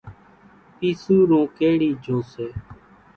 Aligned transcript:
پِيسُورون 0.77 1.43
ڪيڙِي 1.57 1.89
جھون 2.03 2.19
سي۔ 2.31 2.47